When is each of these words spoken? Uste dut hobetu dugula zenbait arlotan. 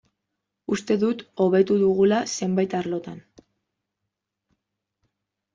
Uste 0.75 0.95
dut 1.03 1.21
hobetu 1.43 1.77
dugula 1.83 2.23
zenbait 2.37 2.75
arlotan. 2.79 3.23